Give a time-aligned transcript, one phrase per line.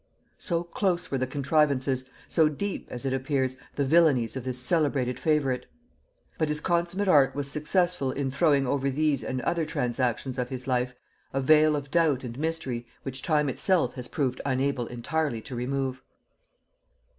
[0.39, 5.19] So close were the contrivances, so deep, as it appears, the villanies of this celebrated
[5.19, 5.67] favorite!
[6.39, 10.65] But his consummate art was successful in throwing over these and other transactions of his
[10.65, 10.95] life,
[11.33, 16.01] a veil of doubt and mystery which time itself has proved unable entirely to remove.